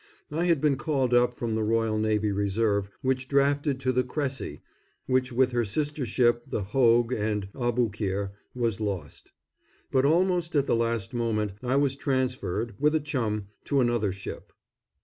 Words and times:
I 0.31 0.45
had 0.45 0.59
been 0.59 0.77
called 0.77 1.13
up 1.13 1.35
from 1.35 1.53
the 1.53 1.63
Royal 1.63 1.99
Naval 1.99 2.31
Reserve 2.31 2.89
and 3.03 3.15
drafted 3.27 3.79
to 3.81 3.91
the 3.91 4.03
Cressy, 4.03 4.63
which, 5.05 5.31
with 5.31 5.51
her 5.51 5.63
sister 5.63 6.07
ships 6.07 6.41
the 6.49 6.63
Hogue 6.63 7.13
and 7.13 7.49
Aboukir, 7.53 8.31
was 8.55 8.79
lost; 8.79 9.31
but 9.91 10.03
almost 10.03 10.55
at 10.55 10.65
the 10.65 10.75
last 10.75 11.13
moment 11.13 11.51
I 11.61 11.75
was 11.75 11.95
transferred, 11.95 12.73
with 12.79 12.95
a 12.95 12.99
chum, 12.99 13.49
to 13.65 13.79
another 13.79 14.11
ship. 14.11 14.51